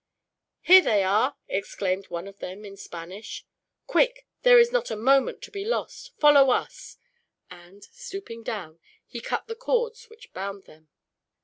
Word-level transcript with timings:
"Here 0.61 0.81
they 0.81 1.03
are!" 1.03 1.37
exclaimed 1.47 2.07
one 2.09 2.27
of 2.27 2.39
them, 2.39 2.65
in 2.65 2.75
Spanish. 2.75 3.45
"Quick, 3.85 4.25
there 4.41 4.57
is 4.57 4.71
not 4.71 4.89
a 4.89 4.95
moment 4.95 5.43
to 5.43 5.51
be 5.51 5.63
lost. 5.63 6.17
Follow 6.19 6.49
us;" 6.49 6.97
and, 7.51 7.83
stooping 7.83 8.41
down, 8.41 8.79
he 9.05 9.19
cut 9.19 9.45
the 9.45 9.53
cords 9.53 10.05
which 10.09 10.33
bound 10.33 10.63
them. 10.63 10.87